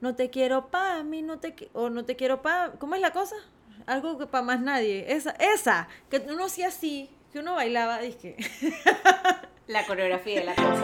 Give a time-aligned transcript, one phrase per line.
[0.00, 3.12] no te quiero pa' mí, no te o no te quiero pa', ¿cómo es la
[3.12, 3.36] cosa?
[3.86, 5.12] Algo que para más nadie.
[5.12, 8.36] Esa, esa, que uno hacía así, que uno bailaba, dije.
[9.66, 10.82] La coreografía de la cosa.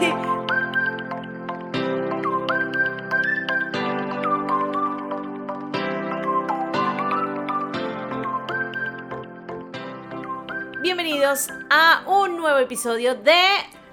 [10.81, 13.37] Bienvenidos a un nuevo episodio de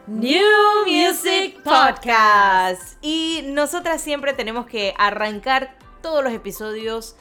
[0.06, 2.98] New Music Podcast.
[3.00, 7.16] Y nosotras siempre tenemos que arrancar todos los episodios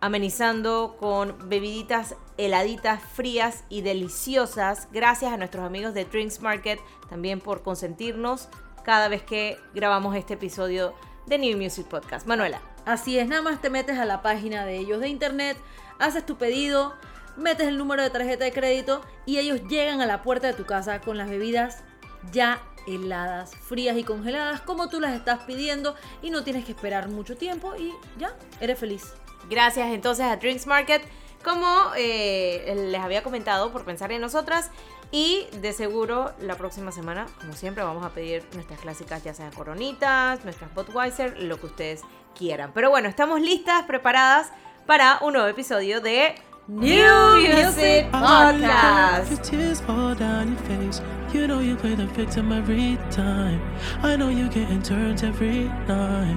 [0.00, 4.88] amenizando con bebiditas heladitas, frías y deliciosas.
[4.90, 8.48] Gracias a nuestros amigos de Drinks Market también por consentirnos
[8.84, 10.94] cada vez que grabamos este episodio
[11.26, 12.26] de New Music Podcast.
[12.26, 12.60] Manuela.
[12.84, 15.56] Así es, nada más te metes a la página de ellos de internet,
[16.00, 16.94] haces tu pedido,
[17.36, 20.64] metes el número de tarjeta de crédito y ellos llegan a la puerta de tu
[20.64, 21.84] casa con las bebidas
[22.32, 27.08] ya heladas, frías y congeladas como tú las estás pidiendo y no tienes que esperar
[27.08, 29.14] mucho tiempo y ya, eres feliz.
[29.48, 31.02] Gracias entonces a Drinks Market,
[31.44, 31.66] como
[31.96, 34.70] eh, les había comentado, por pensar en nosotras.
[35.12, 39.52] Y de seguro la próxima semana, como siempre, vamos a pedir nuestras clásicas, ya sean
[39.52, 42.02] coronitas, nuestras Budweiser, lo que ustedes
[42.36, 42.72] quieran.
[42.74, 44.50] Pero bueno, estamos listas, preparadas
[44.84, 46.34] para un nuevo episodio de
[46.68, 49.40] New Music Podcast.
[49.44, 51.00] Tears fall down your face,
[51.32, 53.62] you know you play the victim every time.
[54.02, 56.36] I know you getting turns every night.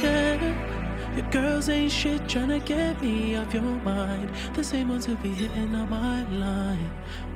[0.00, 4.30] Yeah, your girls ain't shit trying to get me off your mind.
[4.54, 6.90] The same ones who be hitting on my line.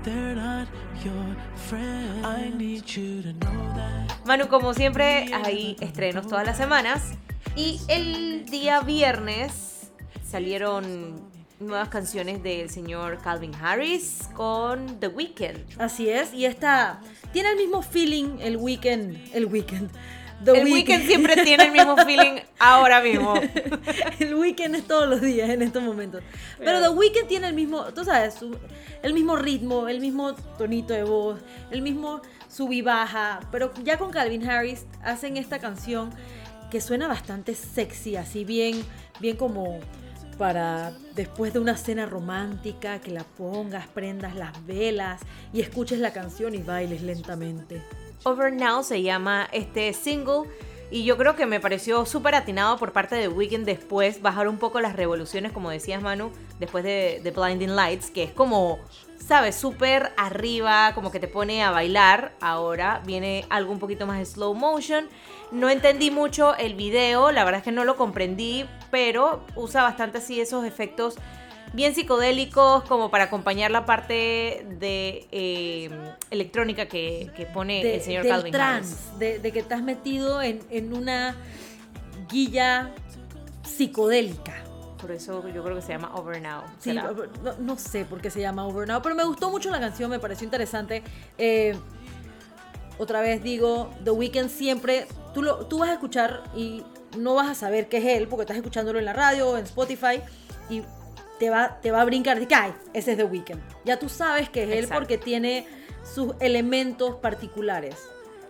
[0.04, 0.68] They're not
[1.04, 2.24] your friend.
[2.24, 4.24] I need you to know that.
[4.24, 7.14] Manu, como siempre, hay estrenos todas las semanas.
[7.56, 9.90] Y el día viernes
[10.24, 15.80] salieron nuevas canciones del señor Calvin Harris con The Weeknd.
[15.80, 17.00] Así es, y esta
[17.32, 19.90] tiene el mismo feeling el weekend, el weekend.
[20.44, 23.34] The el weekend siempre tiene el mismo feeling ahora mismo.
[24.18, 26.22] el weekend es todos los días en estos momentos.
[26.58, 28.36] Pero The Weeknd tiene el mismo, tú sabes,
[29.02, 31.40] el mismo ritmo, el mismo tonito de voz,
[31.70, 33.40] el mismo sub y baja.
[33.52, 36.10] Pero ya con Calvin Harris hacen esta canción
[36.70, 38.84] que suena bastante sexy, así bien,
[39.20, 39.78] bien como
[40.34, 45.20] para después de una cena romántica, que la pongas, prendas las velas
[45.52, 47.82] y escuches la canción y bailes lentamente.
[48.24, 50.48] Over Now se llama este single.
[50.90, 54.58] Y yo creo que me pareció súper atinado por parte de Weeknd después bajar un
[54.58, 56.30] poco las revoluciones, como decías Manu,
[56.60, 58.78] después de, de Blinding Lights, que es como,
[59.26, 59.54] ¿sabes?
[59.54, 62.32] Súper arriba, como que te pone a bailar.
[62.40, 65.08] Ahora viene algo un poquito más de slow motion.
[65.52, 70.18] No entendí mucho el video, la verdad es que no lo comprendí, pero usa bastante
[70.18, 71.14] así esos efectos
[71.72, 75.90] bien psicodélicos como para acompañar la parte de eh,
[76.30, 79.18] electrónica que, que pone de- el señor del Calvin Harris.
[79.18, 81.34] de, de que estás metido en, en una
[82.30, 82.90] guilla
[83.64, 84.54] psicodélica.
[85.04, 86.62] Por eso yo creo que se llama Over Now.
[87.42, 90.10] No, no sé por qué se llama Over Now, pero me gustó mucho la canción,
[90.10, 91.02] me pareció interesante.
[91.36, 91.76] Eh,
[92.96, 96.82] otra vez digo, The Weeknd siempre, tú, lo, tú vas a escuchar y
[97.18, 100.22] no vas a saber qué es él, porque estás escuchándolo en la radio en Spotify
[100.70, 100.82] y
[101.38, 103.60] te va, te va a brincar de que, "Ay, ese es The Weeknd.
[103.84, 105.66] Ya tú sabes que es él porque tiene
[106.14, 107.96] sus elementos particulares.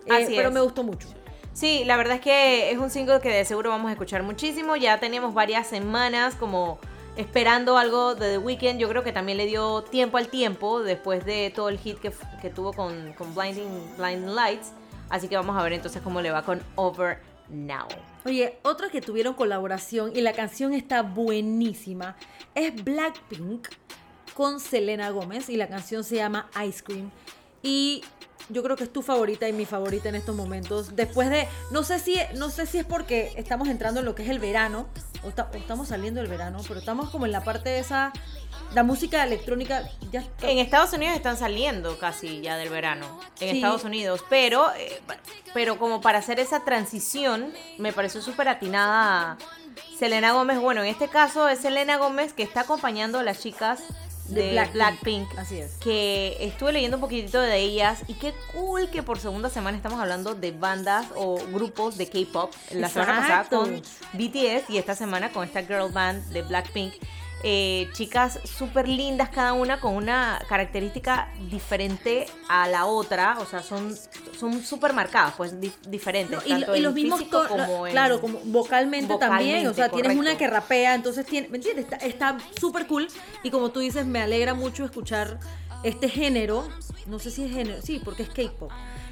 [0.07, 0.55] Eh, Así pero es.
[0.55, 1.09] me gustó mucho.
[1.55, 4.75] Sí, la verdad es que es un single que de seguro vamos a escuchar muchísimo.
[4.75, 6.81] Ya teníamos varias semanas como
[7.17, 8.79] esperando algo de The Weeknd.
[8.79, 12.13] Yo creo que también le dio tiempo al tiempo después de todo el hit que,
[12.43, 14.73] que tuvo con, con Blinding, Lights.
[15.09, 17.87] Así que vamos a ver entonces cómo le va con Over Now.
[18.25, 22.17] Oye, otra que tuvieron colaboración y la canción está buenísima
[22.57, 23.69] es Blackpink
[24.35, 27.13] con Selena Gómez y la canción se llama Ice Cream.
[27.63, 28.03] Y
[28.49, 30.95] yo creo que es tu favorita y mi favorita en estos momentos.
[30.97, 34.23] Después de, no sé si, no sé si es porque estamos entrando en lo que
[34.23, 34.87] es el verano
[35.23, 38.13] o, ta- o estamos saliendo del verano, pero estamos como en la parte de esa,
[38.75, 43.07] la música electrónica ya está- En Estados Unidos están saliendo casi ya del verano.
[43.41, 43.57] En Sí.
[43.57, 44.23] Estados Unidos.
[44.29, 45.01] Pero, eh,
[45.55, 49.39] pero como para hacer esa transición, me pareció súper atinada
[49.99, 50.59] Selena Gómez.
[50.61, 53.81] Bueno, en este caso es Selena Gómez que está acompañando a las chicas
[54.29, 54.75] de, Blackpink.
[54.75, 55.39] Blackpink.
[55.39, 55.73] Así es.
[55.75, 58.03] Que estuve leyendo un poquitito de ellas.
[58.09, 62.53] Y qué cool que por segunda semana estamos hablando de bandas o grupos de K-pop.
[62.73, 63.81] La semana pasada con
[64.15, 66.95] BTS y esta semana con esta girl band de Blackpink.
[67.47, 73.63] Eh, chicas súper lindas cada una con una característica diferente a la otra, o sea,
[73.63, 73.95] son
[74.39, 76.37] son súper marcadas, pues di- diferentes.
[76.39, 79.89] No, y, tanto y en los mismos como en- claro como vocalmente, también o sea
[79.91, 81.87] tienes una que rapea entonces tiene ¿me entiendes?
[82.03, 83.09] está súper cool
[83.43, 85.39] y como tú dices me alegra mucho escuchar
[85.83, 86.67] este género
[87.07, 88.71] no sé si es género sí porque es K-pop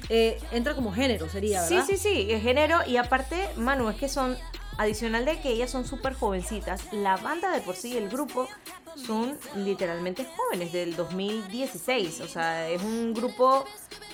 [0.09, 1.87] Eh, entra como género sería Sí, ¿verdad?
[1.89, 4.35] sí, sí, el género y aparte, Manu, es que son
[4.77, 8.47] adicional de que ellas son súper jovencitas, la banda de por sí, el grupo,
[8.95, 12.21] son literalmente jóvenes del 2016.
[12.21, 13.65] O sea, es un grupo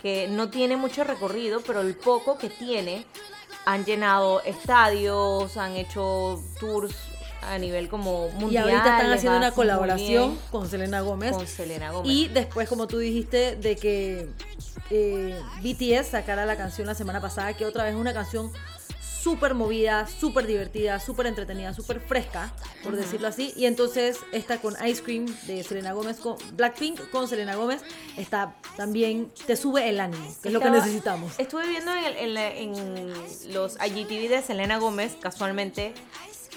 [0.01, 3.05] que no tiene mucho recorrido, pero el poco que tiene
[3.65, 6.95] han llenado estadios, han hecho tours
[7.41, 8.69] a nivel como mundial.
[8.69, 11.31] Y ahorita están haciendo una colaboración con Selena Gómez.
[11.35, 12.11] con Selena Gómez.
[12.11, 14.29] Y después, como tú dijiste, de que
[14.89, 18.51] eh, BTS sacara la canción la semana pasada, que otra vez es una canción
[19.21, 23.53] súper movida, súper divertida, súper entretenida, súper fresca, por decirlo así.
[23.55, 27.81] Y entonces esta con Ice Cream de Selena Gómez, con Blackpink con Selena Gómez,
[28.17, 31.33] está también, te sube el ánimo, que es lo que necesitamos.
[31.39, 35.93] Estuve viendo en, el- en la- en los IGTV de Selena Gómez, casualmente,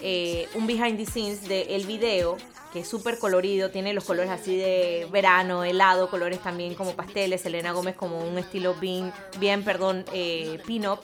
[0.01, 2.37] eh, un behind the scenes del video,
[2.73, 7.43] que es súper colorido, tiene los colores así de verano, helado, colores también como pasteles,
[7.43, 11.01] Selena Gómez como un estilo bien, bien perdón, eh, pin-up.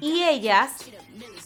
[0.00, 0.72] Y ellas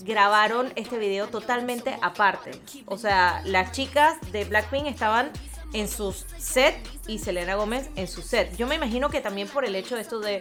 [0.00, 2.52] grabaron este video totalmente aparte.
[2.86, 5.32] O sea, las chicas de Blackpink estaban
[5.72, 6.76] en sus set
[7.08, 8.56] y Selena Gómez en su set.
[8.56, 10.40] Yo me imagino que también por el hecho de esto de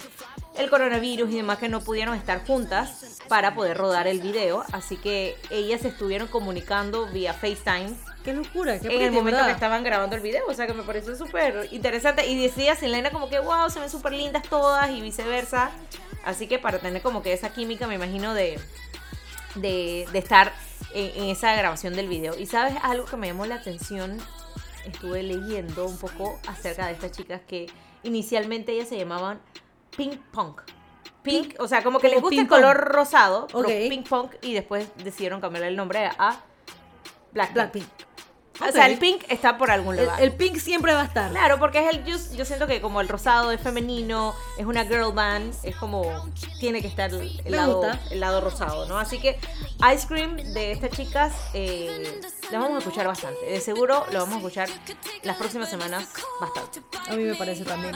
[0.58, 4.98] el coronavirus y demás que no pudieron estar juntas para poder rodar el video, así
[4.98, 9.48] que ellas estuvieron comunicando vía FaceTime Qué locura, qué en el momento ¿verdad?
[9.48, 13.12] que estaban grabando el video, o sea que me pareció súper interesante y decía Selena
[13.12, 15.72] como que wow, se ven súper lindas todas y viceversa,
[16.24, 18.60] así que para tener como que esa química me imagino de
[19.56, 20.54] de, de estar
[20.94, 22.38] en, en esa grabación del video.
[22.38, 24.18] Y sabes algo que me llamó la atención,
[24.86, 27.68] estuve leyendo un poco acerca de estas chicas que
[28.04, 29.42] inicialmente ellas se llamaban
[29.96, 30.62] Pink Punk.
[31.24, 33.90] Pink, o sea, como que como les gusta el color rosado, pero Ok.
[33.90, 36.42] Pink Punk, y después decidieron cambiarle el nombre a
[37.32, 37.54] Blackpink.
[37.54, 37.88] Blackpink.
[38.62, 40.22] O sea, el pink está por algún lugar.
[40.22, 41.32] el pink siempre va a estar.
[41.32, 44.86] Claro, porque es el yo, yo siento que como el rosado es femenino, es una
[44.86, 46.30] girl band, es como
[46.60, 48.00] tiene que estar el lado, gusta.
[48.12, 49.00] el lado rosado, ¿no?
[49.00, 49.40] Así que
[49.94, 52.22] Ice Cream de estas chicas eh,
[52.52, 53.44] la vamos a escuchar bastante.
[53.46, 54.70] De seguro lo vamos a escuchar
[55.24, 56.10] las próximas semanas
[56.40, 56.82] bastante.
[57.10, 57.96] A mí me parece también.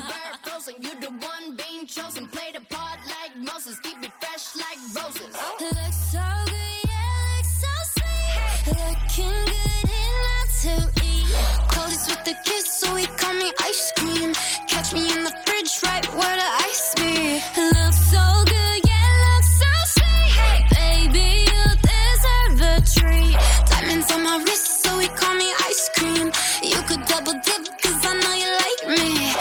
[12.28, 14.34] The kiss, so he call me ice cream.
[14.68, 17.40] Catch me in the fridge, right where the ice be.
[17.56, 20.32] Looks so good, yeah, looks so sweet.
[20.76, 23.38] Hey, Baby, you deserve a treat.
[23.72, 26.28] Diamonds on my wrist, so he call me ice cream.
[26.62, 29.32] You could double dip, cause I know you like me.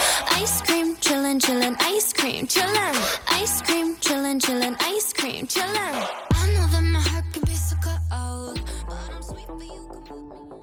[0.42, 2.96] Ice cream, chillin', chillin', ice cream, chillin'.
[3.42, 6.26] Ice cream, chillin', chillin', ice cream, chillin'.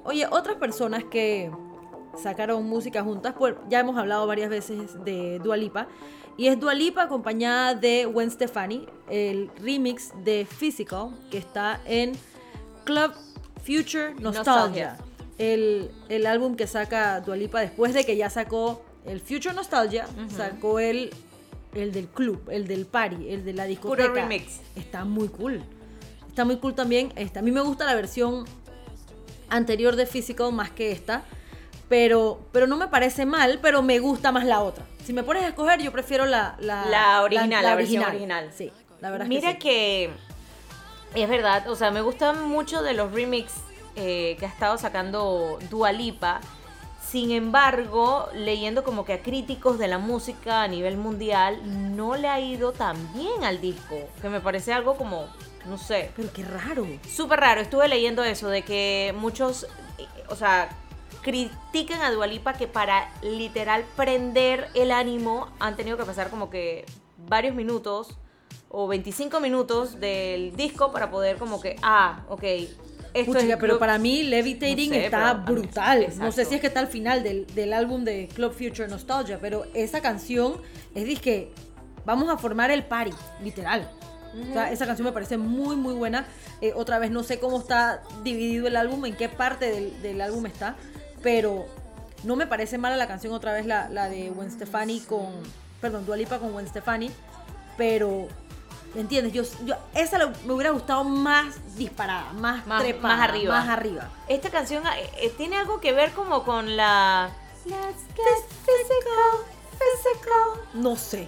[0.06, 1.50] Oye, otras personas que
[2.22, 5.88] sacaron música juntas, pues ya hemos hablado varias veces de Dua Lipa,
[6.36, 12.12] y es Dua Lipa acompañada de Gwen Stefani, el remix de Physical, que está en
[12.84, 13.12] Club
[13.64, 14.96] Future Nostalgia, Nostalgia.
[15.38, 20.06] El, el álbum que saca Dua Lipa después de que ya sacó el Future Nostalgia,
[20.34, 21.10] sacó el,
[21.74, 24.12] el del club, el del party, el de la discoteca.
[24.12, 24.60] remix.
[24.76, 25.62] Está muy cool.
[26.28, 27.12] Está muy cool también.
[27.14, 28.44] Este, a mí me gusta la versión
[29.48, 31.22] anterior de Physical más que esta.
[31.88, 34.84] Pero, pero no me parece mal, pero me gusta más la otra.
[35.04, 38.50] Si me pones a escoger, yo prefiero la, la, La original, la versión original.
[38.54, 40.10] Sí, la verdad Mira es que,
[41.12, 43.52] que es verdad, o sea, me gustan mucho de los remix
[43.96, 46.40] eh, que ha estado sacando Dua Lipa.
[47.06, 51.60] Sin embargo, leyendo como que a críticos de la música a nivel mundial,
[51.94, 54.08] no le ha ido tan bien al disco.
[54.20, 55.28] Que me parece algo como,
[55.66, 56.10] no sé.
[56.16, 56.86] Pero qué raro.
[57.08, 57.60] súper raro.
[57.60, 59.64] Estuve leyendo eso, de que muchos,
[59.98, 60.70] eh, o sea,
[61.24, 66.84] critican a Dualipa que para literal prender el ánimo han tenido que pasar como que
[67.28, 68.16] varios minutos
[68.68, 72.42] o 25 minutos del disco para poder como que, ah, ok,
[73.14, 76.06] esto Puchica, es pero lo- para mí Levitating No sé, está pero brutal.
[76.18, 79.38] No sé si es que está al final del, del álbum de Club Future Nostalgia,
[79.40, 80.60] pero esa canción
[80.94, 81.52] es disque
[82.04, 83.12] vamos a formar el party,
[83.42, 83.88] literal.
[84.50, 86.26] O sea, esa canción me parece muy, muy buena.
[86.60, 90.20] Eh, otra vez, no sé cómo está dividido el álbum, en qué parte del, del
[90.20, 90.74] álbum está,
[91.24, 91.66] pero
[92.22, 95.26] no me parece mala la canción otra vez, la, la de Gwen Stefani con,
[95.80, 97.10] perdón, Dualipa con Gwen Stefani,
[97.76, 98.28] pero,
[98.94, 99.32] ¿me entiendes?
[99.32, 103.58] Yo, yo esa lo- me hubiera gustado más disparada, más, Más- trepada, más arriba.
[103.58, 104.08] Más arriba.
[104.28, 107.30] Esta canción eh, eh, tiene algo que ver como con la...
[107.64, 109.40] Let's get physical,
[109.78, 110.60] physical.
[110.74, 111.26] No sé.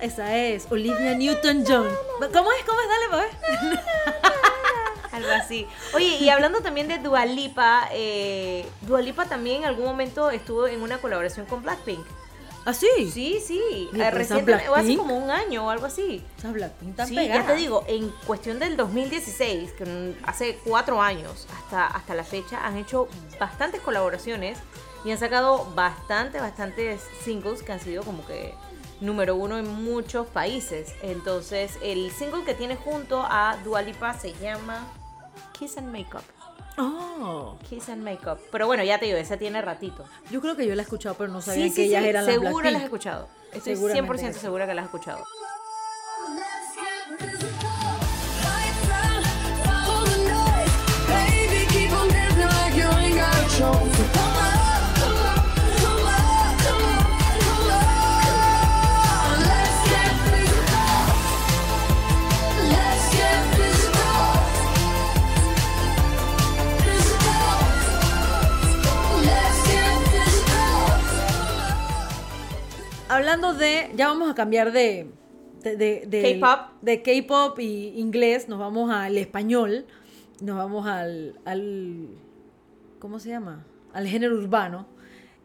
[0.00, 1.86] Esa es Olivia Newton-John.
[2.32, 2.64] ¿Cómo es?
[2.66, 2.88] ¿Cómo es?
[2.88, 4.29] Dale, pues.
[5.24, 5.66] Algo así.
[5.94, 10.98] Oye, y hablando también de Dualipa, eh, Dualipa también en algún momento estuvo en una
[10.98, 12.04] colaboración con Blackpink.
[12.66, 12.86] ¿Ah, sí?
[13.10, 13.88] Sí, sí.
[13.94, 16.22] Eh, recientemente, o hace como un año o algo así.
[16.38, 17.40] Esa Blackpink tan Sí, pegada.
[17.40, 22.22] ya te digo, en cuestión del 2016, que mm, hace cuatro años hasta, hasta la
[22.22, 23.08] fecha, han hecho
[23.38, 24.58] bastantes colaboraciones
[25.06, 28.52] y han sacado bastantes, bastantes singles que han sido como que
[29.00, 30.92] número uno en muchos países.
[31.00, 34.86] Entonces, el single que tiene junto a Dua Lipa se llama
[35.60, 36.22] Kiss and Makeup.
[36.78, 38.38] Oh, Kiss and Makeup.
[38.50, 40.06] Pero bueno, ya te digo, esa tiene ratito.
[40.30, 42.08] yo creo que yo la he escuchado, pero no sabía Sí, que sí, ellas sí,
[42.08, 43.28] eran las seguro las has escuchado.
[43.52, 44.40] Estoy Seguramente 100% eso.
[44.40, 45.22] segura que las has escuchado.
[73.20, 75.06] Hablando de, ya vamos a cambiar de
[75.62, 76.72] de, de, del- K-pop.
[76.80, 79.84] de K-pop y inglés, nos vamos al español,
[80.40, 82.08] nos vamos al, al
[82.98, 83.66] ¿cómo se llama?
[83.92, 84.86] Al género urbano.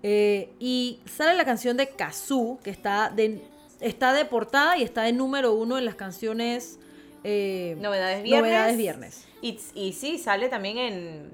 [0.03, 3.41] Eh, y sale la canción de Kazoo, que está de,
[3.81, 6.79] está de portada y está de número uno en las canciones
[7.25, 8.41] eh, Novedades Viernes.
[8.51, 9.27] Novedades Viernes.
[9.41, 11.29] Y, y sí, sale también en,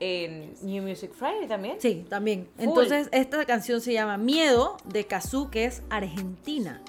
[0.00, 1.80] en New Music Friday también.
[1.80, 2.48] Sí, también.
[2.56, 2.64] Full.
[2.64, 6.82] Entonces, esta canción se llama Miedo de Kazoo, que es argentina.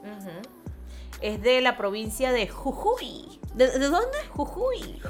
[1.22, 3.40] Es de la provincia de Jujuy.
[3.54, 4.18] ¿De, de dónde?
[4.32, 5.02] Jujuy.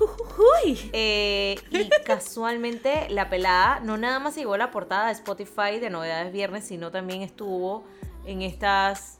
[0.64, 0.90] Uy.
[0.94, 5.90] Eh, y casualmente la pelada no nada más llegó a la portada de Spotify de
[5.90, 7.84] Novedades Viernes, sino también estuvo
[8.26, 9.20] en estas,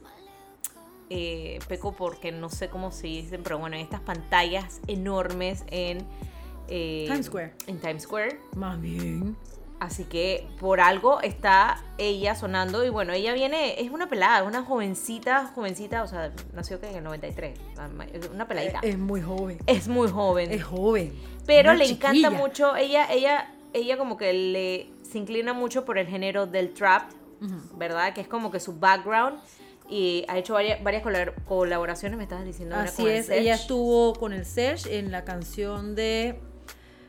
[1.10, 6.06] eh, peco porque no sé cómo se dicen, pero bueno, en estas pantallas enormes en
[6.68, 7.52] eh, Times Square.
[7.66, 8.38] En Times Square.
[8.54, 9.36] Más bien.
[9.78, 14.62] Así que por algo está ella sonando y bueno, ella viene, es una pelada, una
[14.62, 17.58] jovencita, jovencita, o sea, nació que en el 93,
[18.14, 18.80] es una peladita.
[18.82, 19.58] Es muy joven.
[19.66, 20.50] es muy joven.
[20.50, 21.12] Es joven.
[21.44, 26.06] Pero le encanta mucho, ella, ella, ella como que le se inclina mucho por el
[26.06, 27.10] género del trap,
[27.76, 28.14] ¿verdad?
[28.14, 29.38] Que es como que su background.
[29.88, 32.74] Y ha hecho varias, varias colab- colaboraciones, me estabas diciendo.
[32.74, 36.40] una Así con el es, ella estuvo con el Serge en la canción de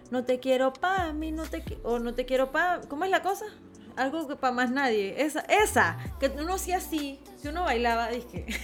[0.09, 3.21] No te quiero pa' mí, no te o no te quiero pa' ¿Cómo es la
[3.21, 3.45] cosa?
[3.95, 5.15] Algo que para más nadie.
[5.21, 8.45] Esa, esa, que uno hacía así, si uno bailaba, dije.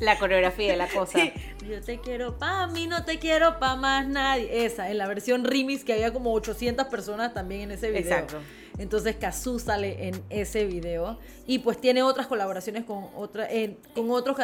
[0.00, 1.18] La coreografía de la cosa.
[1.18, 1.32] Sí,
[1.68, 4.64] yo te quiero pa' mí, no te quiero pa' más nadie.
[4.64, 8.00] Esa, en la versión remix que había como 800 personas también en ese video.
[8.02, 8.38] Exacto.
[8.80, 14.38] Entonces Kazoo sale en ese video y pues tiene otras colaboraciones con con otros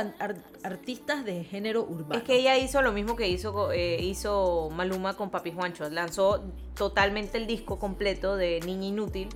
[0.62, 2.16] artistas de género urbano.
[2.16, 5.88] Es que ella hizo lo mismo que hizo, eh, hizo Maluma con Papi Juancho.
[5.88, 9.30] Lanzó totalmente el disco completo de Niña Inútil,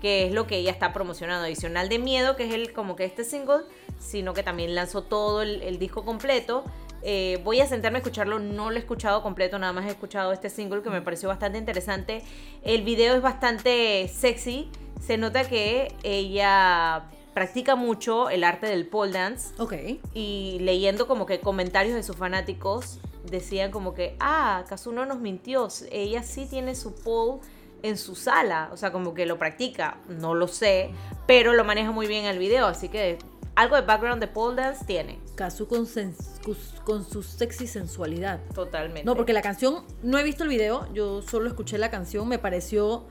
[0.00, 1.44] que es lo que ella está promocionando.
[1.44, 3.64] Adicional de Miedo, que es como que este single,
[3.98, 6.64] sino que también lanzó todo el disco completo.
[7.02, 10.32] Eh, voy a sentarme a escucharlo, no lo he escuchado completo, nada más he escuchado
[10.32, 12.22] este single que me pareció bastante interesante.
[12.62, 19.12] El video es bastante sexy, se nota que ella practica mucho el arte del pole
[19.12, 19.74] dance Ok.
[20.14, 25.18] y leyendo como que comentarios de sus fanáticos decían como que, ah, Kazu no nos
[25.18, 27.40] mintió, ella sí tiene su pole
[27.82, 30.90] en su sala, o sea, como que lo practica, no lo sé,
[31.26, 33.18] pero lo maneja muy bien el video, así que
[33.54, 38.40] algo de background de pole dance tiene, Kazoo con, su sexy sensualidad.
[38.54, 39.04] totalmente.
[39.04, 42.38] No, porque la canción, no he visto el video, yo solo escuché la canción, me
[42.38, 43.04] pareció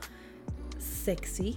[0.78, 1.56] sexy,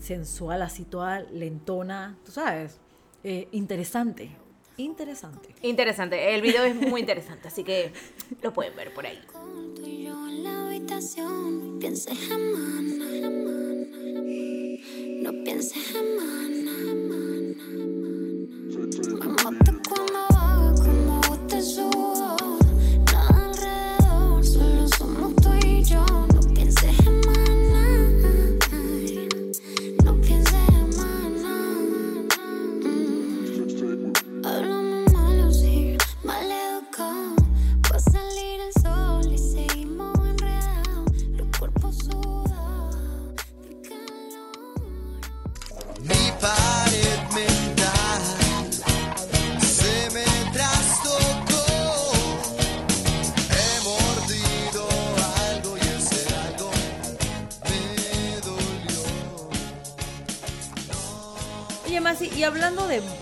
[0.00, 2.78] sensual, así toda lentona, tú sabes,
[3.24, 4.30] eh, interesante,
[4.76, 5.54] interesante.
[5.62, 7.92] Interesante, el video es muy interesante, así que
[8.42, 9.20] lo pueden ver por ahí.
[9.74, 12.82] Tú y yo en la habitación, pienses jamás,
[15.22, 16.55] no pienses jamás.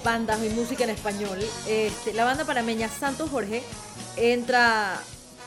[0.04, 3.62] Bandas y música en español, este, la banda panameña Santos Jorge
[4.16, 5.00] entra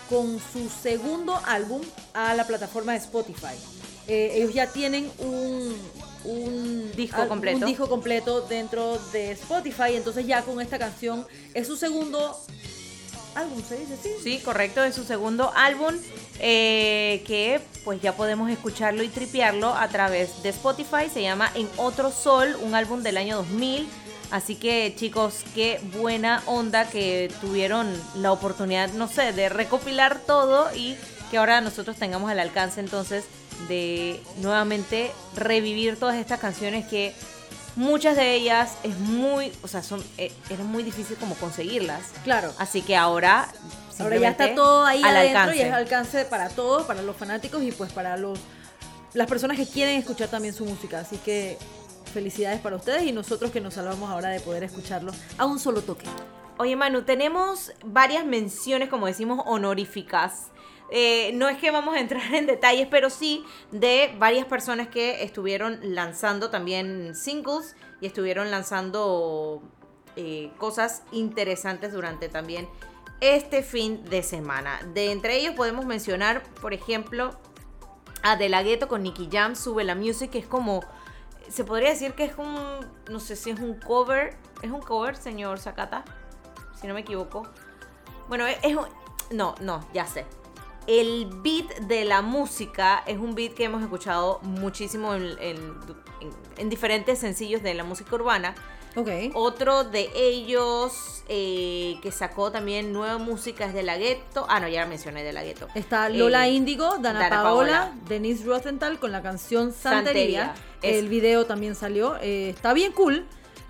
[0.10, 1.82] con su segundo álbum
[2.14, 3.56] a la plataforma de Spotify.
[4.08, 5.76] Eh, ellos ya tienen un,
[6.24, 7.58] un Disco al- completo.
[7.60, 9.96] un disco completo dentro de Spotify.
[9.96, 12.40] Entonces ya con esta canción es su segundo
[13.36, 13.98] álbum, ¿se dice?
[14.02, 14.10] Sí.
[14.24, 15.94] Sí, correcto, es su segundo álbum
[16.40, 21.10] eh, que pues ya podemos escucharlo y tripearlo a través de Spotify.
[21.14, 23.88] Se llama En Otro Sol, un álbum del año 2000.
[24.32, 30.74] Así que chicos, qué buena onda que tuvieron la oportunidad, no sé, de recopilar todo
[30.76, 30.98] y
[31.32, 33.26] que ahora nosotros tengamos al alcance entonces
[33.68, 37.14] de nuevamente revivir todas estas canciones que
[37.78, 42.02] muchas de ellas es muy, o sea, son eh, era muy difícil como conseguirlas.
[42.24, 42.54] Claro.
[42.58, 43.48] Así que ahora.
[44.00, 45.58] Ahora ya está todo ahí al adentro alcance.
[45.58, 48.38] y es al alcance para todos, para los fanáticos y pues para los
[49.14, 51.00] las personas que quieren escuchar también su música.
[51.00, 51.58] Así que
[52.18, 55.84] felicidades para ustedes y nosotros que nos salvamos ahora de poder escucharlo a un solo
[55.84, 56.08] toque.
[56.58, 60.48] Oye, Manu, tenemos varias menciones, como decimos, honoríficas.
[60.90, 65.24] Eh, no es que vamos a entrar en detalles, pero sí de varias personas que
[65.24, 69.62] estuvieron lanzando también singles y estuvieron lanzando
[70.16, 72.68] eh, cosas interesantes durante también
[73.22, 74.80] este fin de semana.
[74.96, 77.38] De entre ellos podemos mencionar, por ejemplo,
[78.24, 80.84] a De La Ghetto con Nicky Jam, Sube la Music, que es como,
[81.50, 82.56] se podría decir que es un,
[83.10, 86.04] no sé si es un cover, es un cover, señor Sakata,
[86.80, 87.44] si no me equivoco.
[88.28, 88.86] Bueno, es, es un,
[89.32, 90.26] no, no, ya sé.
[90.88, 95.78] El beat de la música es un beat que hemos escuchado muchísimo en-
[96.58, 98.56] en diferentes sencillos de la música urbana.
[99.00, 99.10] Ok.
[99.36, 104.46] Otro de ellos eh, que sacó también nueva música es de la Ghetto.
[104.50, 105.68] Ah, no, ya mencioné de la Ghetto.
[105.76, 107.96] Está Lola Eh, Índigo, Dana, Dana Paola, Paola.
[108.10, 110.46] Denise Rosenthal con la canción Santería.
[110.48, 110.56] Santería.
[110.82, 112.16] Es- El video también salió.
[112.22, 113.26] eh, está bien cool.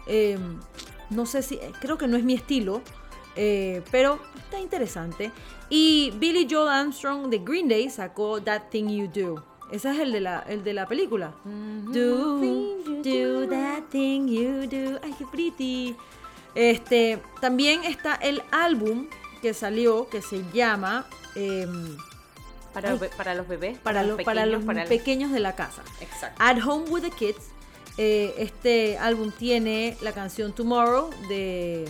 [0.07, 0.37] Eh,
[1.09, 2.81] no sé si, eh, creo que no es mi estilo,
[3.91, 5.31] pero está interesante.
[5.69, 9.43] Y Billy Joel Armstrong de Green Day sacó That Thing You Do.
[9.71, 11.33] Ese es el de la, el de la película.
[11.43, 12.37] Do,
[13.03, 14.99] do that thing you do.
[15.03, 15.95] Ay, qué pretty.
[16.55, 19.07] Este, también está el álbum
[19.41, 21.05] que salió que se llama
[21.35, 21.97] em,
[22.73, 23.77] Para, los be- para los bebés.
[23.79, 25.83] para, los lo- para los para el- pequeños de la casa.
[26.01, 26.41] Exacto.
[26.41, 27.49] At Home with the Kids.
[27.99, 31.87] eh, este álbum tiene la canción Tomorrow de,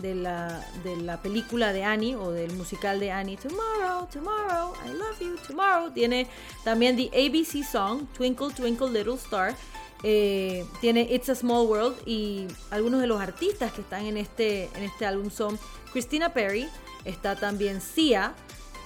[0.00, 3.36] de, la, de la película de Annie o del musical de Annie.
[3.36, 5.90] Tomorrow, tomorrow, I love you, tomorrow.
[5.90, 6.26] Tiene
[6.64, 9.54] también The ABC Song, Twinkle, Twinkle, Little Star.
[10.02, 14.70] eh, tiene It's a Small World y algunos de los artistas que están en este,
[14.74, 15.58] en este álbum son
[15.92, 16.68] Christina Perry,
[17.04, 18.32] está también Sia,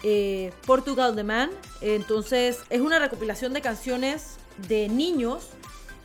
[0.02, 1.50] eh, Portugal The Man.
[1.80, 4.36] entonces es una recopilación de canciones
[4.68, 5.50] de niños,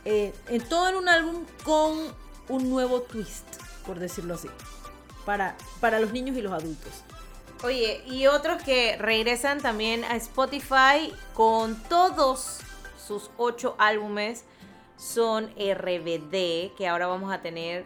[0.04, 1.98] eh, en todo en un álbum con
[2.48, 3.46] un nuevo twist,
[3.86, 4.48] por decirlo así,
[5.24, 7.04] para, para los niños y los adultos.
[7.62, 12.60] Oye, y otros que regresan también a Spotify con todos
[12.96, 14.44] sus ocho álbumes
[14.96, 17.84] son RBD, que ahora vamos a tener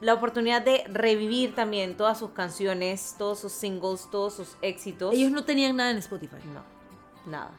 [0.00, 5.14] la oportunidad de revivir también todas sus canciones, todos sus singles, todos sus éxitos.
[5.14, 6.36] Ellos no tenían nada en Spotify.
[6.52, 6.62] No,
[7.30, 7.50] nada.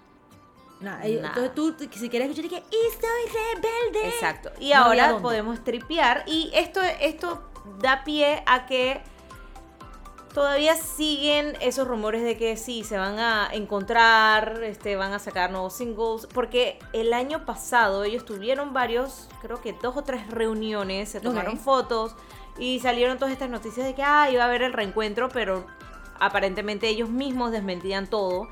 [1.03, 1.33] Ellos- Nada.
[1.45, 4.09] Entonces tú, si quieres escuchar, que y soy rebelde.
[4.09, 4.51] Exacto.
[4.59, 6.23] Y No ahora podemos tripear.
[6.27, 7.41] Y esto, esto
[7.79, 9.01] da pie a que
[10.33, 15.51] todavía siguen esos rumores de que sí, se van a encontrar, este, van a sacar
[15.51, 16.27] nuevos singles.
[16.33, 21.57] Porque el año pasado ellos tuvieron varios, creo que dos o tres reuniones, se tomaron
[21.57, 22.15] fotos
[22.57, 25.65] y salieron todas estas noticias de que ah, iba a haber el reencuentro, pero
[26.19, 28.47] aparentemente ellos mismos desmentían todo.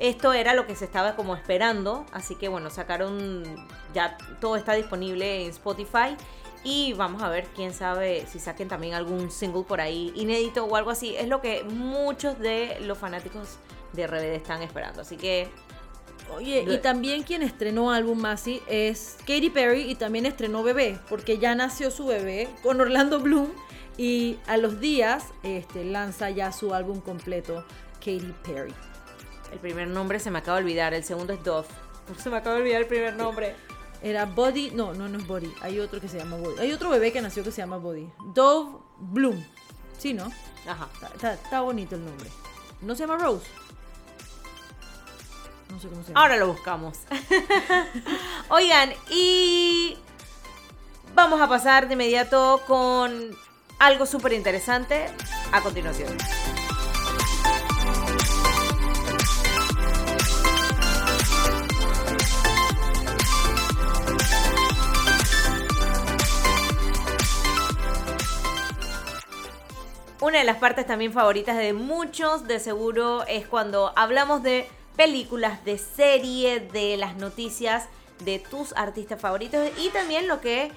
[0.00, 3.44] Esto era lo que se estaba como esperando, así que bueno, sacaron,
[3.92, 6.16] ya todo está disponible en Spotify
[6.64, 10.74] y vamos a ver, quién sabe si saquen también algún single por ahí inédito o
[10.74, 11.14] algo así.
[11.16, 13.58] Es lo que muchos de los fanáticos
[13.92, 15.50] de RBD están esperando, así que
[16.34, 21.38] Oye, y también quien estrenó álbum Masi es Katy Perry y también estrenó bebé, porque
[21.38, 23.48] ya nació su bebé con Orlando Bloom
[23.98, 27.64] y a los días este, lanza ya su álbum completo,
[27.98, 28.72] Katy Perry.
[29.52, 31.66] El primer nombre se me acaba de olvidar, el segundo es Dove.
[32.18, 33.54] Se me acaba de olvidar el primer nombre.
[34.02, 36.58] Era Body, no, no, no es Body, hay otro que se llama Body.
[36.58, 38.08] Hay otro bebé que nació que se llama Body.
[38.34, 39.44] Dove Bloom.
[39.98, 40.30] Sí, ¿no?
[40.66, 40.88] Ajá.
[40.94, 42.30] Está, está- está bonito el nombre.
[42.80, 43.46] ¿No se llama Rose?
[45.70, 46.20] No sé cómo se llama.
[46.22, 46.98] Ahora lo buscamos.
[48.48, 49.96] Oigan, y
[51.14, 53.36] vamos a pasar de inmediato con
[53.78, 55.06] algo súper interesante
[55.52, 56.16] a continuación.
[70.20, 75.64] Una de las partes también favoritas de muchos, de seguro, es cuando hablamos de películas,
[75.64, 77.88] de serie, de las noticias
[78.22, 80.72] de tus artistas favoritos y también lo que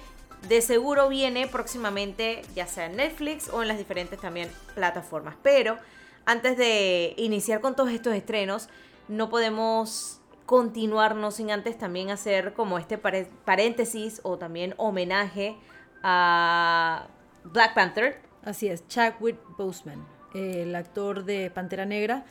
[0.48, 5.34] de seguro viene próximamente, ya sea en Netflix o en las diferentes también plataformas.
[5.42, 5.76] Pero
[6.24, 8.70] antes de iniciar con todos estos estrenos,
[9.08, 15.54] no podemos continuarnos sin antes también hacer como este paréntesis o también homenaje
[16.02, 17.08] a
[17.44, 18.22] Black Panther.
[18.44, 20.04] Así es, Chadwick Boseman,
[20.34, 22.24] el actor de Pantera Negra,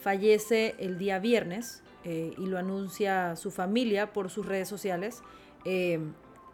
[0.00, 5.22] fallece el día viernes eh, y lo anuncia su familia por sus redes sociales.
[5.64, 6.00] Eh,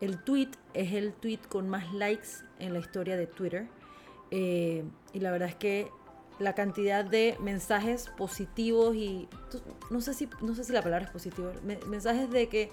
[0.01, 3.67] el tweet es el tweet con más likes en la historia de Twitter.
[4.31, 5.89] Eh, y la verdad es que
[6.41, 9.29] la cantidad de mensajes positivos y
[9.91, 12.71] no sé si no sé si la palabra es positivo, me- mensajes de que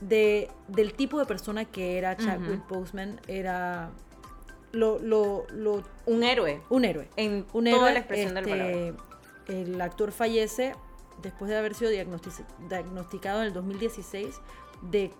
[0.00, 3.90] de, del tipo de persona que era Chadwick Boseman era
[4.72, 6.60] lo, lo, lo- Un héroe.
[6.68, 7.08] un héroe.
[7.16, 9.04] En Un toda héroe, la expresión de la este, palabra.
[9.48, 10.74] El actor fallece
[11.22, 14.40] después de haber sido diagnostic- diagnosticado en el 2016
[14.82, 15.10] de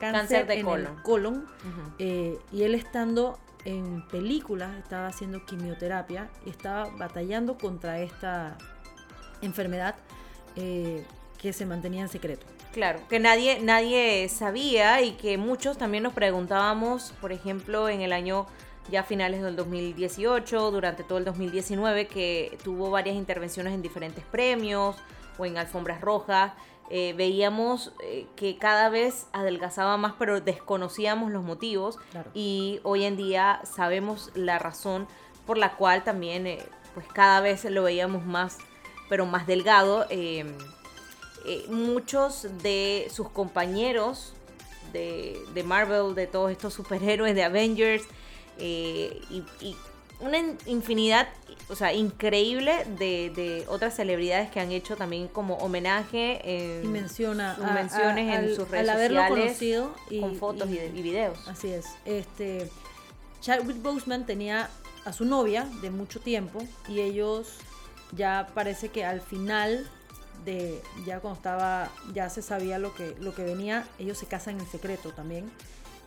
[0.00, 0.86] cáncer, Cáncer de en colon.
[0.96, 1.34] el colon.
[1.36, 1.92] Ujú.
[1.98, 8.58] eh, y él estando en películas, estaba haciendo quimioterapia y estaba batallando contra esta
[9.42, 9.94] enfermedad
[10.56, 11.04] eh,
[11.38, 12.46] que se mantenía en secreto.
[12.72, 18.12] Claro, que nadie, nadie sabía y que muchos también nos preguntábamos, por ejemplo, en el
[18.12, 18.46] año
[18.90, 24.96] ya finales del 2018, durante todo el 2019, que tuvo varias intervenciones en diferentes premios
[25.38, 26.52] o en alfombras rojas.
[26.90, 32.30] eh, veíamos eh, que cada vez adelgazaba más, pero desconocíamos los motivos Claro.
[32.34, 35.08] y hoy en día sabemos la razón
[35.46, 36.58] por la cual también eh,
[36.92, 38.58] pues cada vez lo veíamos más,
[39.08, 40.06] pero más delgado.
[41.68, 44.34] muchos de sus compañeros
[44.92, 48.04] de, de Marvel, de todos estos superhéroes, de Avengers,
[48.58, 49.76] eh, y, y
[50.20, 51.28] una in- infinidad,
[51.68, 56.40] o sea, increíble de, de otras celebridades que han hecho también como homenaje
[56.78, 59.94] en Y menciona sus a- a- menciones en al- sus redes al haberlo sociales conocido
[60.10, 61.46] y- con fotos y, y videos.
[61.48, 61.86] Así es.
[62.04, 62.70] Este,
[63.40, 64.70] Chadwick Boseman tenía
[65.04, 67.54] a su novia de mucho tiempo y ellos
[68.12, 69.86] ya parece que al final
[70.44, 74.60] de ya cuando estaba ya se sabía lo que lo que venía ellos se casan
[74.60, 75.50] en secreto también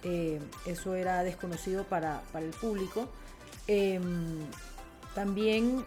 [0.04, 3.10] Eh, eso era desconocido para, para el público
[3.68, 4.46] Em,
[5.14, 5.84] también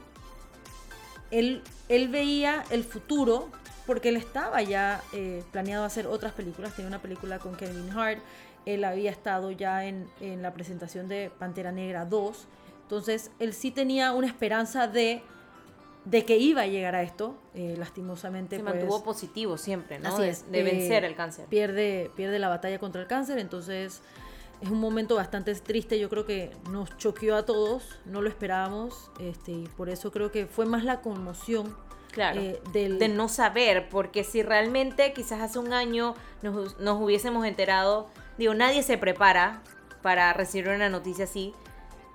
[1.30, 3.48] él, él veía el futuro
[3.86, 6.74] porque él estaba ya eh, planeado hacer otras películas.
[6.74, 8.20] Tenía una película con Kevin Hart.
[8.66, 12.46] Él había estado ya en, en la presentación de Pantera Negra 2.
[12.82, 15.22] Entonces, él sí tenía una esperanza de,
[16.04, 17.36] de que iba a llegar a esto.
[17.54, 20.14] Eh, lastimosamente, Se pues, mantuvo positivo siempre, ¿no?
[20.14, 21.46] Así es, de eh, vencer el cáncer.
[21.46, 24.02] Pierde, pierde la batalla contra el cáncer, entonces
[24.60, 25.98] es un momento bastante triste.
[25.98, 30.30] Yo creo que nos choqueó a todos, no lo esperábamos, este, y por eso creo
[30.30, 31.76] que fue más la conmoción
[32.12, 32.40] Claro.
[32.40, 37.46] eh, del, de no saber, porque si realmente quizás hace un año nos, nos hubiésemos
[37.46, 39.62] enterado, digo, nadie se prepara
[40.02, 41.54] para recibir una noticia así,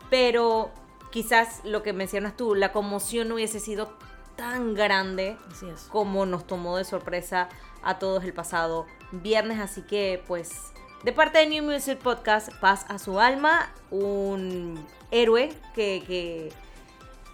[0.09, 0.71] pero
[1.15, 3.93] quizás lo que mencionas tú, la conmoción no hubiese sido
[4.35, 5.37] tan grande
[5.87, 7.47] como nos tomó de sorpresa
[7.83, 10.51] a todos el pasado viernes, así que pues
[11.05, 16.51] de parte de New Music Podcast, paz a su alma, un héroe que, que,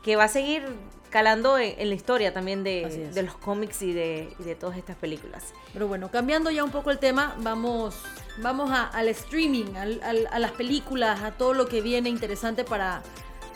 [0.03, 0.63] que va a seguir
[1.09, 4.95] calando en, en la historia también de, los cómics y de, y de todas estas
[4.97, 5.53] películas.
[5.73, 7.95] Pero bueno, cambiando ya un poco el tema, vamos,
[8.37, 12.63] vamos a- al streaming, al- al- a las películas, a todo lo que viene interesante
[12.63, 13.01] para,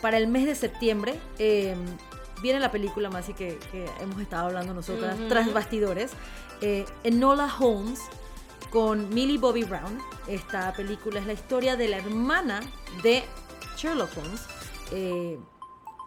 [0.00, 1.18] para el mes de septiembre.
[1.38, 1.74] Eh,
[2.42, 5.28] viene la película más y que, que hemos estado hablando nosotras Ujú.
[5.28, 6.10] tras bastidores.
[6.60, 8.00] Eh, Enola Holmes
[8.70, 9.98] con Millie Bobby Brown.
[10.26, 12.60] Esta película es la historia de la hermana
[13.02, 13.24] de
[13.76, 14.40] Sherlock Holmes.
[14.92, 15.38] Eh,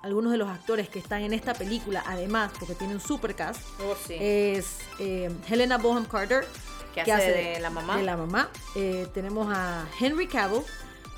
[0.02, 3.60] algunos de los actores que están en esta película, además, porque tiene un supercast,
[4.10, 6.47] es eh, Helena Bonham Carter,
[6.95, 7.97] Que hace de la mamá.
[7.97, 8.49] de la mamá.
[8.75, 10.62] Eh, tenemos a Henry Cavill,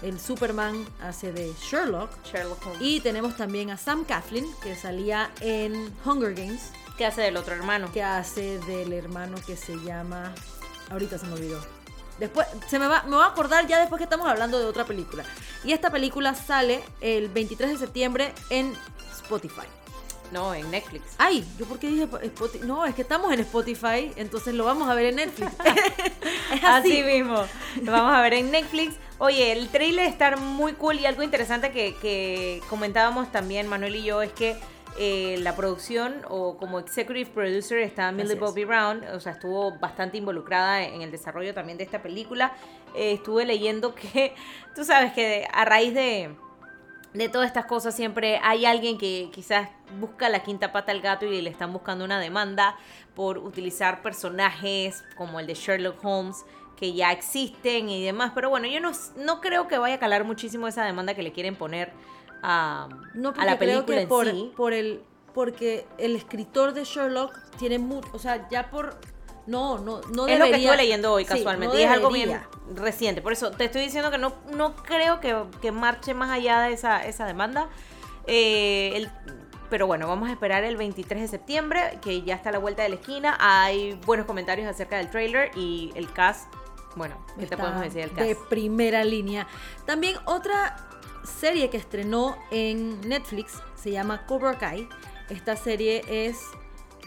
[0.02, 2.10] el Superman hace de Sherlock.
[2.26, 2.82] Sherlock Holmes.
[2.82, 7.56] Y tenemos también a Sam Coughlin, que salía en Hunger Games, ¿Qué hace del otro
[7.56, 7.92] hermano?
[7.92, 10.34] que hace del hermano que se llama...
[10.90, 11.60] Ahorita se me olvidó.
[12.20, 14.86] Después, se me va, me voy a acordar ya después que estamos hablando de otra
[14.86, 15.24] película.
[15.64, 18.76] Y esta película sale el 23 de septiembre en
[19.14, 19.66] Spotify.
[20.32, 21.16] No, en Netflix.
[21.18, 22.66] Ay, ¿yo por qué dije Spotify?
[22.66, 25.52] No, es que estamos en Spotify, entonces lo vamos a ver en Netflix.
[26.54, 27.00] es así.
[27.00, 27.44] Así mismo.
[27.82, 28.96] Lo vamos a ver en Netflix.
[29.24, 34.04] Oye, el trailer está muy cool y algo interesante que, que comentábamos también Manuel y
[34.04, 34.58] yo es que
[34.98, 38.34] eh, la producción o como executive producer está Millie.
[38.34, 42.54] Bobby Brown, o sea, estuvo bastante involucrada en el desarrollo también de esta película.
[42.96, 44.34] Eh, estuve leyendo que,
[44.76, 46.36] tú sabes que a raíz de,
[47.14, 51.28] de todas estas cosas siempre hay alguien que quizás busca la quinta pata al gato
[51.28, 52.76] y le están buscando una demanda
[53.14, 56.44] por utilizar personajes como el de Sherlock Holmes
[56.82, 58.32] que ya existen y demás.
[58.36, 61.32] Pero bueno, yo no, no creo que vaya a calar muchísimo esa demanda que le
[61.32, 61.94] quieren poner
[62.42, 64.52] a, No, a porque la creo película que en por, sí.
[64.58, 68.98] por el porque el escritor de Sherlock tiene mucho, o sea, ya por
[69.48, 72.10] no, no, no es lo que estuve leyendo hoy sí, casualmente no y es algo
[72.10, 72.38] bien
[72.76, 73.22] reciente.
[73.22, 76.74] Por eso te estoy diciendo que no, no creo que, que marche más allá de
[76.74, 77.70] esa, esa demanda.
[78.28, 79.12] Eh, el-
[79.70, 82.84] pero bueno, vamos a esperar el 23 de septiembre, que ya está a la vuelta
[82.84, 83.38] de la esquina.
[83.40, 86.52] Hay buenos comentarios acerca del trailer y el cast.
[86.96, 88.22] Bueno, ¿qué te podemos decir del cast?
[88.28, 89.48] De primera línea.
[89.86, 90.90] También otra
[91.24, 94.88] serie que estrenó en Netflix se llama Cobra Kai.
[95.30, 96.40] Esta serie es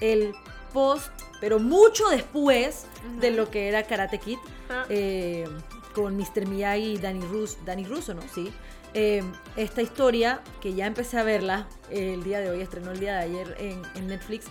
[0.01, 0.35] el
[0.73, 2.87] post, pero mucho después
[3.21, 4.39] de lo que era Karate Kid,
[4.71, 4.85] Ah.
[4.89, 5.47] eh,
[5.95, 6.47] con Mr.
[6.49, 8.23] Miyagi y Danny Russo, Danny Russo, ¿no?
[8.35, 8.53] Sí.
[8.95, 9.23] Eh,
[9.57, 13.23] esta historia, que ya empecé a verla el día de hoy, estrenó el día de
[13.25, 14.47] ayer en, en Netflix,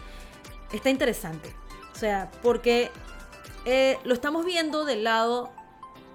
[0.72, 1.54] está interesante.
[1.94, 2.92] O sea, porque
[3.66, 5.52] eh, lo estamos viendo del lado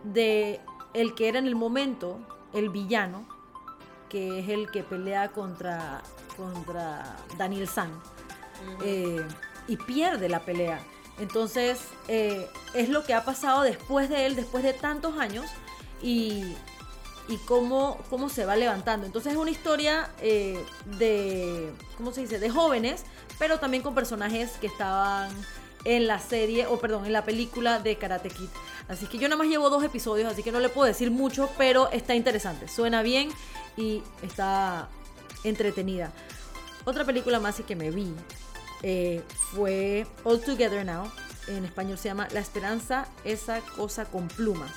[0.05, 0.61] de
[0.95, 2.19] el que era en el momento
[2.53, 3.27] el villano,
[4.09, 6.03] que es el que pelea contra,
[6.37, 7.91] contra Daniel San,
[8.83, 9.25] eh,
[9.67, 10.81] y pierde la pelea.
[11.19, 15.47] Entonces, eh, es lo que ha pasado después de él, después de tantos años,
[16.01, 16.55] y,
[17.29, 19.05] y cómo, cómo se va levantando.
[19.05, 20.65] Entonces, es una historia eh,
[20.99, 23.05] de, ¿cómo se dice?, de jóvenes,
[23.39, 25.31] pero también con personajes que estaban
[25.85, 28.49] en la serie, o perdón, en la película de Karate Kid.
[28.89, 31.51] Así que yo nada más llevo dos episodios, así que no le puedo decir mucho,
[31.59, 33.31] pero está interesante, suena bien
[33.77, 34.89] y está
[35.45, 36.13] entretenida.
[36.85, 38.15] Otra película más y que me vi
[38.83, 41.11] eh, fue All Together Now.
[41.49, 44.71] En español se llama La Esperanza, esa cosa con plumas.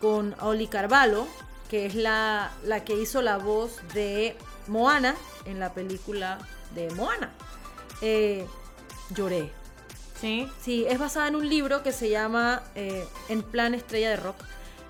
[0.00, 1.26] Con Oli Carvalho,
[1.68, 6.38] que es la, la que hizo la voz de Moana en la película
[6.74, 7.32] de Moana.
[8.00, 8.46] Eh,
[9.10, 9.57] lloré.
[10.20, 10.48] Sí.
[10.60, 14.36] Sí, es basada en un libro que se llama eh, En plan estrella de rock.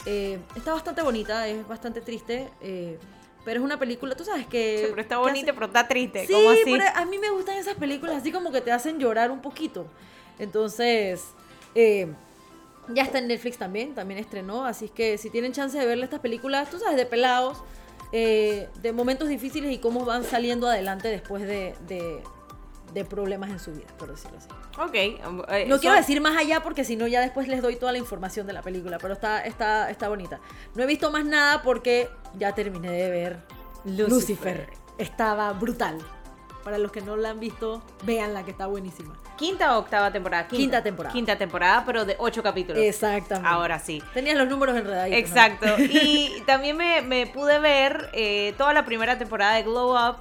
[0.06, 2.98] Eh, está bastante bonita, es bastante triste, eh,
[3.44, 4.78] pero es una película, tú sabes que...
[4.78, 6.26] Sí, pero está bonita, hace- pero está triste.
[6.26, 6.62] Sí, ¿Cómo así?
[6.64, 9.86] pero a mí me gustan esas películas así como que te hacen llorar un poquito.
[10.38, 11.24] Entonces,
[11.74, 12.06] eh,
[12.88, 16.04] ya está en Netflix también, también estrenó, así es que si tienen chance de verle
[16.04, 17.58] estas películas, tú sabes, de pelados,
[18.12, 22.22] eh, de momentos difíciles y cómo van saliendo adelante después de, de-
[22.92, 24.48] de problemas en su vida, por decirlo así.
[24.80, 24.94] Ok.
[24.94, 27.92] eh, No son- quiero decir más allá porque si no ya después les doy toda
[27.92, 30.40] la información de la película, pero está, está, está bonita.
[30.74, 33.38] No he visto más nada porque ya terminé de ver
[33.84, 34.08] Lucifer.
[34.10, 34.70] Lucifer.
[34.98, 35.98] Estaba brutal.
[36.64, 39.16] Para los que no la han visto, véanla que está buenísima.
[39.38, 40.48] Quinta o octava temporada.
[40.48, 41.12] Quinta temporada.
[41.14, 42.82] Quinta temporada, pero de ocho capítulos.
[42.82, 43.48] Exactamente.
[43.48, 44.02] Ahora sí.
[44.12, 45.18] Tenías los números enredaditos.
[45.20, 45.26] ¿no?
[45.26, 45.66] Exacto.
[45.78, 50.16] Y también me, me pude ver eh, toda la primera temporada de Glow Up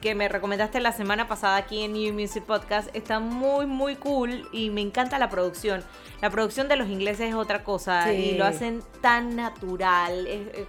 [0.00, 2.88] que me recomendaste la semana pasada aquí en New Music Podcast.
[2.94, 5.82] Está muy, muy cool y me encanta la producción.
[6.22, 8.12] La producción de los ingleses es otra cosa Sí.
[8.12, 10.26] y lo hacen tan natural.
[10.26, 10.66] es- es-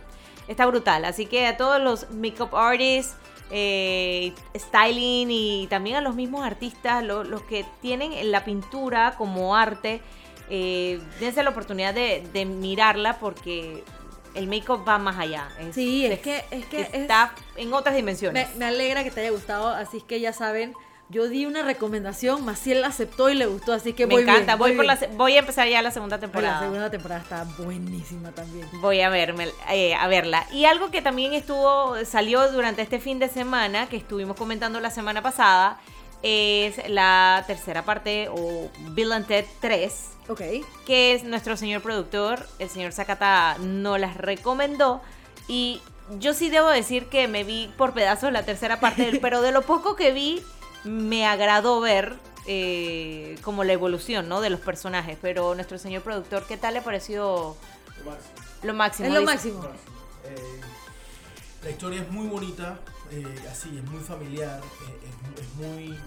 [0.47, 1.05] está brutal.
[1.05, 3.15] Así que a todos los makeup artists,
[3.51, 9.55] eh, styling y también a los mismos artistas, lo- los que tienen la pintura como
[9.55, 10.01] arte,
[10.49, 13.83] eh, dense la oportunidad de, de mirarla porque
[14.35, 15.49] el make-up va más allá.
[15.59, 18.49] Es- Sí, es que, es que es- está en otras dimensiones.
[18.51, 20.73] me, me alegra que te haya gustado, así es que ya saben,
[21.07, 24.35] yo di una recomendación, Maciel la aceptó y le gustó, así que Me voy bien,
[24.37, 24.55] encanta.
[24.55, 24.99] voy, por bien.
[24.99, 26.55] la, voy a empezar ya la segunda temporada.
[26.55, 28.67] La segunda temporada está buenísima también.
[28.81, 30.47] Voy a verme, eh, a verla.
[30.51, 34.89] Y algo que también estuvo, salió durante este fin de semana, que estuvimos comentando la
[34.89, 35.79] semana pasada,
[36.27, 39.93] es la tercera parte, o Bill and Ted 3,
[40.29, 40.41] Ok.
[40.85, 45.01] que es nuestro señor productor, el señor Sakata, nos las recomendó.
[45.47, 45.81] Y
[46.19, 49.61] yo sí debo decir que me vi por pedazos la tercera parte, pero de lo
[49.61, 50.41] poco que vi,
[50.83, 52.15] me agradó ver
[52.47, 54.41] eh, como la evolución ¿no?
[54.41, 55.17] de los personajes.
[55.21, 57.55] Pero nuestro señor productor, ¿qué tal le pareció
[58.63, 59.07] lo máximo?
[59.07, 59.63] Es lo Dice- máximo.
[60.25, 60.61] Eh,
[61.65, 62.79] la historia es muy bonita,
[63.11, 65.97] eh, así, es muy familiar, eh, es, es muy...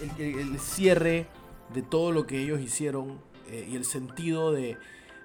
[0.00, 1.26] El, el- el cierre
[1.74, 4.76] de todo lo que ellos hicieron eh, y el sentido de,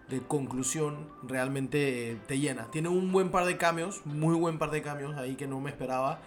[0.09, 2.69] de conclusión realmente eh, te llena.
[2.69, 5.69] Tiene un buen par de cambios, muy buen par de cambios ahí que no me
[5.69, 6.19] esperaba.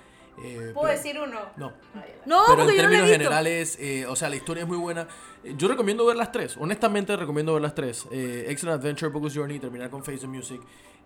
[0.43, 1.38] Eh, ¿Puedo pero- decir uno?
[1.57, 1.73] No.
[2.27, 3.12] No, Pero en porque yo no la he términos visto.
[3.19, 5.07] generales, eh, o sea, la historia es muy buena.
[5.45, 6.57] Eh, Yo recomiendo ver las tres.
[6.59, 8.07] Honestamente, recomiendo ver las tres.
[8.11, 10.61] Eh, Excellent Adventure, Focus Journey terminar con Face the Music.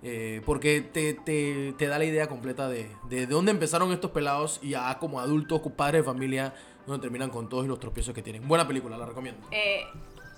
[0.07, 4.11] eh, porque te, te- te da la idea completa de, de, de dónde empezaron estos
[4.11, 6.53] pelados y ya como adultos, padres de familia,
[6.87, 8.47] donde terminan con todos los tropiezos que tienen.
[8.47, 9.47] Buena película, la recomiendo.
[9.51, 9.81] Eh,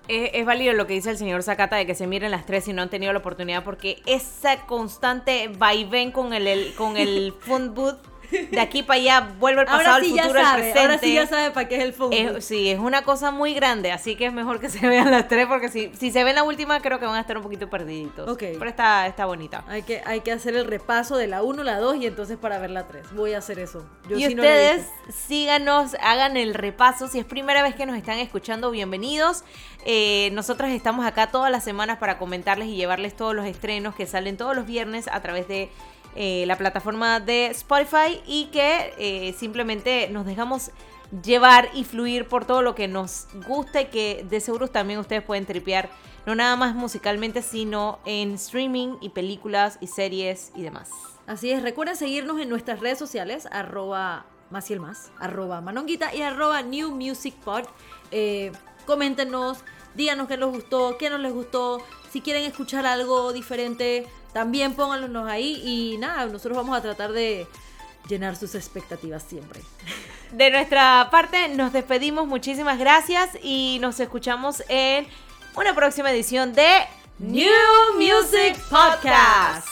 [0.06, 2.62] es, es válido lo que dice el señor Sakata de que se miren las tres
[2.64, 7.32] si no han tenido la oportunidad porque esa constante vaivén con el, el- con el
[7.40, 7.96] phone booth
[8.30, 10.80] de aquí para allá, vuelve el pasado, Ahora sí futuro, el sabe, presente.
[10.80, 12.40] ahora sí ya sabe para qué es el booth.
[12.40, 15.46] sí, es una cosa muy grande, así que es mejor que se vean las tres,
[15.46, 18.28] porque si, si se ven la última, creo que van a estar un poquito perdiditos.
[18.28, 18.42] Ok.
[18.58, 19.64] Pero está, está bonita.
[19.68, 22.58] Hay que, hay que hacer el repaso de la 1, la 2 y entonces para
[22.58, 23.14] ver la 3.
[23.14, 23.86] Voy a hacer eso.
[24.08, 24.86] Yo y sí ustedes
[25.26, 27.08] síganos, hagan el repaso.
[27.08, 29.44] Si es primera vez que nos están escuchando, bienvenidos.
[29.84, 34.06] Eh, nosotras estamos acá todas las semanas para comentarles y llevarles todos los estrenos que
[34.06, 35.70] salen todos los viernes a través de
[36.16, 40.70] eh, la plataforma de Spotify y que eh, simplemente nos dejamos
[41.22, 45.22] llevar y fluir por todo lo que nos gusta y que de seguro también ustedes
[45.22, 45.90] pueden tripear,
[46.24, 50.90] no nada más musicalmente, sino en streaming y películas y series y demás.
[51.26, 56.14] Así es, recuerden seguirnos en nuestras redes sociales, arroba más y el más, arroba manonguita
[56.14, 57.64] y arroba new music pod.
[58.10, 58.52] Eh,
[58.86, 59.58] coméntenos,
[59.96, 61.82] díganos qué les gustó, qué no les gustó,
[62.12, 67.46] si quieren escuchar algo diferente, también pónganlos ahí y nada, nosotros vamos a tratar de
[68.08, 69.60] llenar sus expectativas siempre.
[70.32, 75.06] De nuestra parte nos despedimos, muchísimas gracias y nos escuchamos en
[75.54, 76.68] una próxima edición de
[77.18, 77.48] New
[77.96, 79.68] Music Podcast.